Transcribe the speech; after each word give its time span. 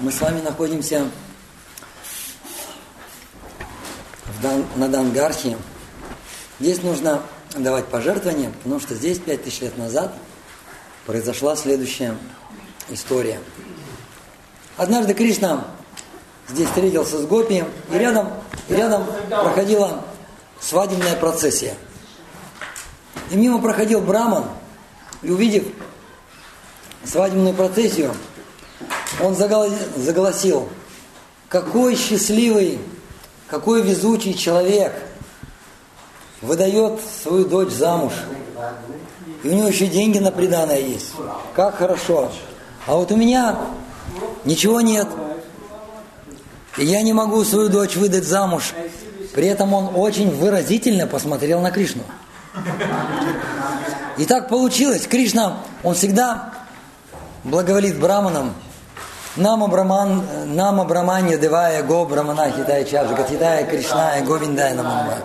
Мы 0.00 0.12
с 0.12 0.20
вами 0.20 0.40
находимся 0.40 1.10
в 4.26 4.42
Дан, 4.42 4.64
на 4.76 4.88
Дангархе. 4.88 5.58
Здесь 6.60 6.84
нужно 6.84 7.22
давать 7.56 7.86
пожертвования, 7.86 8.52
потому 8.62 8.78
что 8.78 8.94
здесь 8.94 9.18
пять 9.18 9.42
тысяч 9.42 9.60
лет 9.60 9.76
назад 9.76 10.14
произошла 11.04 11.56
следующая 11.56 12.16
история. 12.90 13.40
Однажды 14.76 15.14
Кришна 15.14 15.66
здесь 16.48 16.68
встретился 16.68 17.18
с 17.18 17.26
Гопи, 17.26 17.64
и 17.90 17.98
рядом, 17.98 18.34
и 18.68 18.74
рядом 18.74 19.04
проходила 19.28 20.04
свадебная 20.60 21.16
процессия. 21.16 21.74
И 23.32 23.36
мимо 23.36 23.60
проходил 23.60 24.00
Браман, 24.00 24.44
и 25.22 25.30
увидев 25.30 25.64
свадебную 27.04 27.54
процессию, 27.54 28.14
он 29.20 29.34
заголосил, 29.34 30.68
какой 31.48 31.96
счастливый, 31.96 32.78
какой 33.48 33.82
везучий 33.82 34.34
человек 34.34 34.92
выдает 36.42 37.00
свою 37.22 37.44
дочь 37.44 37.72
замуж. 37.72 38.12
И 39.42 39.48
у 39.48 39.54
него 39.54 39.68
еще 39.68 39.86
деньги 39.86 40.18
на 40.18 40.30
приданное 40.30 40.80
есть. 40.80 41.12
Как 41.54 41.76
хорошо. 41.76 42.30
А 42.86 42.96
вот 42.96 43.10
у 43.12 43.16
меня 43.16 43.58
ничего 44.44 44.80
нет. 44.80 45.08
И 46.76 46.84
я 46.84 47.02
не 47.02 47.12
могу 47.12 47.44
свою 47.44 47.68
дочь 47.68 47.96
выдать 47.96 48.24
замуж. 48.24 48.72
При 49.34 49.46
этом 49.46 49.72
он 49.74 49.90
очень 49.94 50.30
выразительно 50.30 51.06
посмотрел 51.06 51.60
на 51.60 51.70
Кришну. 51.70 52.02
И 54.16 54.24
так 54.24 54.48
получилось. 54.48 55.06
Кришна, 55.06 55.58
он 55.82 55.94
всегда 55.94 56.52
благоволит 57.44 57.98
браманам. 57.98 58.54
Нама 59.38 59.68
Браман, 59.68 60.24
Нама 60.46 60.84
Браманья 60.84 61.38
Девая 61.38 61.84
Го 61.84 62.04
Брамана 62.06 62.50
Хитая 62.50 62.84
Чаджа, 62.84 63.14
Гатитая 63.14 63.64
Кришная 63.66 64.24
Говиндая 64.24 64.74
Наманва. 64.74 65.18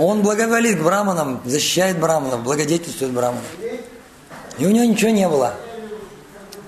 Он 0.00 0.22
благоволит 0.22 0.82
браманам, 0.82 1.40
защищает 1.44 1.98
браманов, 2.00 2.42
благодетельствует 2.42 3.12
браманов. 3.12 3.44
И 4.58 4.66
у 4.66 4.70
него 4.70 4.84
ничего 4.84 5.10
не 5.10 5.28
было. 5.28 5.54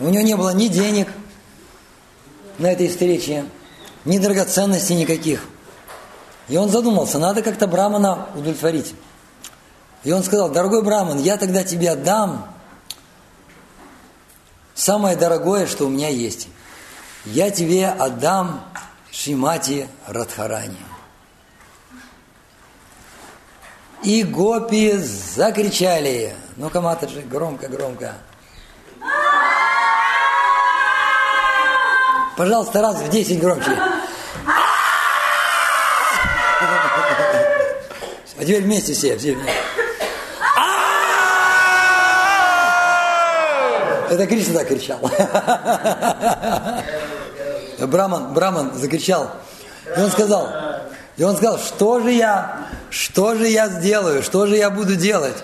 У 0.00 0.08
него 0.08 0.22
не 0.22 0.36
было 0.36 0.50
ни 0.50 0.68
денег 0.68 1.08
на 2.58 2.66
этой 2.66 2.88
встрече, 2.88 3.46
ни 4.04 4.18
драгоценностей 4.18 4.96
никаких. 4.96 5.44
И 6.48 6.58
он 6.58 6.68
задумался, 6.68 7.18
надо 7.18 7.40
как-то 7.40 7.66
брамана 7.66 8.26
удовлетворить. 8.34 8.94
И 10.04 10.12
он 10.12 10.22
сказал, 10.22 10.50
дорогой 10.50 10.82
браман, 10.82 11.18
я 11.18 11.38
тогда 11.38 11.64
тебе 11.64 11.90
отдам 11.92 12.46
самое 14.74 15.16
дорогое, 15.16 15.66
что 15.66 15.86
у 15.86 15.88
меня 15.88 16.10
есть. 16.10 16.48
Я 17.26 17.50
тебе 17.50 17.88
отдам 17.88 18.64
Шимати 19.10 19.88
Радхарани. 20.06 20.76
И 24.04 24.22
гопи 24.22 24.96
закричали. 24.98 26.36
Ну-ка, 26.56 26.80
Матаджи, 26.80 27.22
громко-громко. 27.22 28.14
Пожалуйста, 32.36 32.82
раз 32.82 33.00
в 33.00 33.08
десять 33.08 33.40
громче. 33.40 33.76
А 38.38 38.40
теперь 38.40 38.62
вместе 38.62 38.92
все, 38.92 39.16
все 39.16 39.34
вместе. 39.34 39.85
Это 44.10 44.26
Кришна 44.26 44.54
так 44.54 44.68
кричал. 44.68 45.00
Браман, 47.86 48.32
Браман 48.32 48.74
закричал. 48.74 49.30
И 49.96 50.00
он 50.00 50.10
сказал, 50.10 50.48
и 51.16 51.22
он 51.22 51.36
сказал, 51.36 51.58
что 51.58 52.00
же 52.00 52.12
я, 52.12 52.66
что 52.90 53.34
же 53.34 53.48
я 53.48 53.68
сделаю, 53.68 54.22
что 54.22 54.46
же 54.46 54.56
я 54.56 54.70
буду 54.70 54.96
делать? 54.96 55.36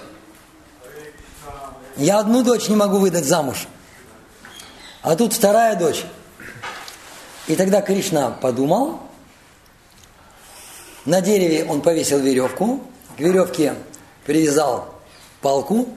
Я 1.96 2.18
одну 2.18 2.42
дочь 2.42 2.68
не 2.68 2.76
могу 2.76 2.98
выдать 2.98 3.24
замуж. 3.24 3.66
А 5.02 5.16
тут 5.16 5.32
вторая 5.32 5.76
дочь. 5.76 6.04
И 7.46 7.56
тогда 7.56 7.80
Кришна 7.82 8.30
подумал, 8.30 9.00
на 11.04 11.20
дереве 11.20 11.64
он 11.64 11.80
повесил 11.80 12.18
веревку, 12.20 12.80
к 13.16 13.20
веревке 13.20 13.74
привязал 14.24 14.94
палку, 15.40 15.88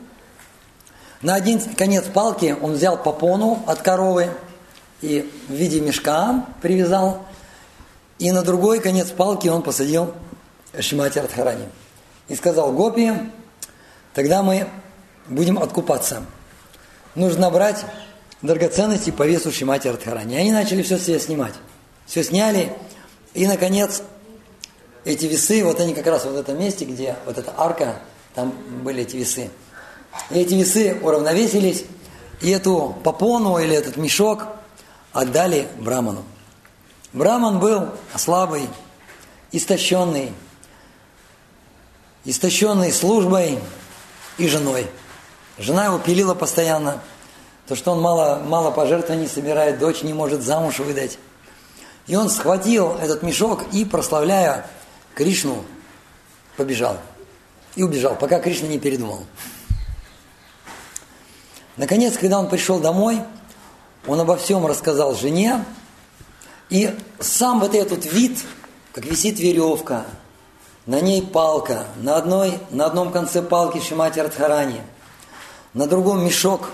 на 1.25 1.33
один 1.33 1.59
конец 1.59 2.05
палки 2.05 2.55
он 2.61 2.73
взял 2.73 3.01
попону 3.01 3.63
от 3.65 3.81
коровы 3.81 4.29
и 5.01 5.27
в 5.47 5.53
виде 5.53 5.81
мешка 5.81 6.45
привязал, 6.61 7.25
и 8.19 8.31
на 8.31 8.43
другой 8.43 8.79
конец 8.79 9.09
палки 9.09 9.47
он 9.47 9.63
посадил 9.63 10.13
Шимати 10.79 11.17
Радхарани. 11.17 11.65
И 12.27 12.35
сказал, 12.35 12.71
Гопи, 12.73 13.11
тогда 14.13 14.43
мы 14.43 14.67
будем 15.27 15.57
откупаться. 15.57 16.23
Нужно 17.15 17.49
брать 17.49 17.83
драгоценности 18.43 19.09
по 19.09 19.23
весу 19.23 19.51
Шимати 19.51 19.87
Радхарани. 19.87 20.35
И 20.35 20.37
они 20.37 20.51
начали 20.51 20.83
все 20.83 20.99
себе 20.99 21.19
снимать. 21.19 21.55
Все 22.05 22.23
сняли, 22.23 22.71
и, 23.33 23.47
наконец, 23.47 24.03
эти 25.05 25.25
весы, 25.25 25.63
вот 25.63 25.79
они 25.79 25.95
как 25.95 26.05
раз 26.05 26.25
вот 26.25 26.35
в 26.35 26.37
этом 26.37 26.59
месте, 26.59 26.85
где 26.85 27.15
вот 27.25 27.39
эта 27.39 27.51
арка, 27.57 27.95
там 28.35 28.53
были 28.83 29.01
эти 29.01 29.17
весы. 29.17 29.49
Эти 30.29 30.53
весы 30.55 30.97
уравновесились, 31.01 31.85
и 32.41 32.49
эту 32.49 32.95
попону 33.03 33.57
или 33.57 33.75
этот 33.75 33.97
мешок 33.97 34.47
отдали 35.13 35.67
Браману. 35.79 36.23
Браман 37.13 37.59
был 37.59 37.89
слабый, 38.15 38.67
истощенный, 39.51 40.33
истощенный 42.25 42.91
службой 42.91 43.59
и 44.37 44.47
женой. 44.47 44.87
Жена 45.57 45.85
его 45.85 45.99
пилила 45.99 46.33
постоянно, 46.33 47.01
то, 47.67 47.75
что 47.75 47.93
он 47.93 48.01
мало, 48.01 48.41
мало 48.45 48.71
пожертвований 48.71 49.27
собирает, 49.27 49.79
дочь 49.79 50.03
не 50.03 50.13
может 50.13 50.41
замуж 50.41 50.79
выдать. 50.79 51.17
И 52.07 52.15
он 52.15 52.29
схватил 52.29 52.95
этот 52.95 53.23
мешок 53.23 53.63
и, 53.71 53.85
прославляя 53.85 54.67
Кришну, 55.15 55.63
побежал. 56.57 56.97
И 57.75 57.83
убежал, 57.83 58.15
пока 58.15 58.39
Кришна 58.39 58.67
не 58.67 58.77
передумал. 58.77 59.23
Наконец, 61.77 62.17
когда 62.17 62.39
он 62.39 62.49
пришел 62.49 62.79
домой, 62.79 63.21
он 64.07 64.19
обо 64.19 64.37
всем 64.37 64.65
рассказал 64.65 65.15
жене, 65.15 65.65
и 66.69 66.97
сам 67.19 67.59
вот 67.59 67.75
этот 67.75 68.05
вид, 68.05 68.39
как 68.93 69.05
висит 69.05 69.39
веревка, 69.39 70.05
на 70.85 71.01
ней 71.01 71.21
палка, 71.21 71.85
на, 71.97 72.15
одной, 72.15 72.59
на 72.69 72.85
одном 72.85 73.11
конце 73.11 73.41
палки 73.41 73.79
Шимати 73.79 74.19
Радхарани, 74.19 74.81
на 75.73 75.87
другом 75.87 76.23
мешок 76.23 76.69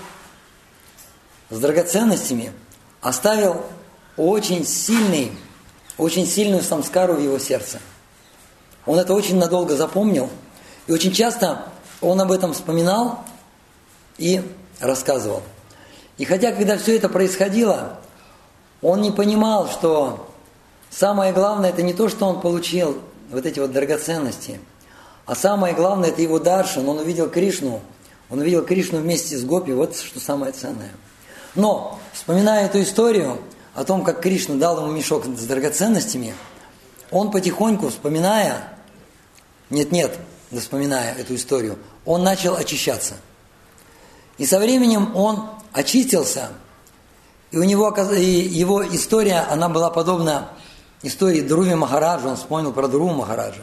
с 1.50 1.58
драгоценностями, 1.58 2.52
оставил 3.00 3.64
очень 4.16 4.64
сильный, 4.64 5.32
очень 5.98 6.26
сильную 6.26 6.62
самскару 6.62 7.14
в 7.14 7.20
его 7.20 7.38
сердце. 7.38 7.80
Он 8.86 8.98
это 8.98 9.14
очень 9.14 9.38
надолго 9.38 9.76
запомнил, 9.76 10.30
и 10.86 10.92
очень 10.92 11.12
часто 11.12 11.66
он 12.00 12.20
об 12.20 12.32
этом 12.32 12.52
вспоминал 12.52 13.24
и 14.18 14.42
рассказывал. 14.82 15.42
И 16.18 16.24
хотя, 16.24 16.52
когда 16.52 16.76
все 16.76 16.96
это 16.96 17.08
происходило, 17.08 17.98
он 18.82 19.00
не 19.00 19.10
понимал, 19.10 19.68
что 19.70 20.28
самое 20.90 21.32
главное 21.32 21.70
это 21.70 21.82
не 21.82 21.94
то, 21.94 22.08
что 22.08 22.26
он 22.26 22.40
получил 22.40 22.98
вот 23.30 23.46
эти 23.46 23.60
вот 23.60 23.72
драгоценности, 23.72 24.60
а 25.24 25.34
самое 25.34 25.74
главное 25.74 26.10
это 26.10 26.20
его 26.20 26.38
даршин. 26.38 26.86
Он 26.88 26.98
увидел 26.98 27.30
Кришну, 27.30 27.80
он 28.28 28.40
увидел 28.40 28.64
Кришну 28.64 28.98
вместе 28.98 29.38
с 29.38 29.44
Гопи, 29.44 29.72
вот 29.72 29.96
что 29.96 30.20
самое 30.20 30.52
ценное. 30.52 30.90
Но, 31.54 31.98
вспоминая 32.12 32.66
эту 32.66 32.82
историю 32.82 33.38
о 33.74 33.84
том, 33.84 34.04
как 34.04 34.20
Кришна 34.20 34.56
дал 34.56 34.82
ему 34.82 34.92
мешок 34.92 35.24
с 35.24 35.46
драгоценностями, 35.46 36.34
он 37.10 37.30
потихоньку, 37.30 37.88
вспоминая, 37.88 38.68
нет-нет, 39.70 40.18
вспоминая 40.50 41.14
эту 41.14 41.36
историю, 41.36 41.78
он 42.04 42.24
начал 42.24 42.56
очищаться– 42.56 43.14
и 44.42 44.46
со 44.46 44.58
временем 44.58 45.14
он 45.14 45.50
очистился, 45.72 46.48
и 47.52 47.58
у 47.58 47.62
него 47.62 47.96
и 48.12 48.24
его 48.24 48.84
история, 48.84 49.38
она 49.48 49.68
была 49.68 49.88
подобна 49.88 50.48
истории 51.02 51.42
Друви 51.42 51.76
Махараджа, 51.76 52.26
он 52.26 52.36
вспомнил 52.36 52.72
про 52.72 52.88
Друву 52.88 53.14
Махараджа, 53.14 53.62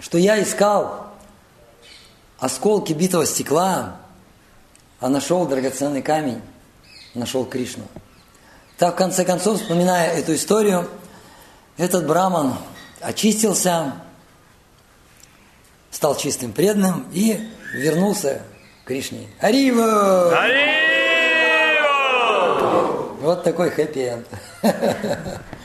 что 0.00 0.16
я 0.16 0.42
искал 0.42 1.08
осколки 2.38 2.94
битого 2.94 3.26
стекла, 3.26 3.98
а 5.00 5.10
нашел 5.10 5.46
драгоценный 5.46 6.00
камень, 6.00 6.40
нашел 7.12 7.44
Кришну. 7.44 7.84
Так, 8.78 8.94
в 8.94 8.96
конце 8.96 9.26
концов, 9.26 9.60
вспоминая 9.60 10.12
эту 10.14 10.34
историю, 10.34 10.88
этот 11.76 12.06
браман 12.06 12.54
очистился, 13.02 13.96
стал 15.90 16.16
чистым 16.16 16.54
преданным 16.54 17.06
и 17.12 17.50
вернулся 17.74 18.44
Кришне. 18.90 19.28
Арива! 19.38 20.36
Арива! 20.36 21.86
Вот 23.20 23.44
такой 23.44 23.70
хэппи-энд. 23.70 24.26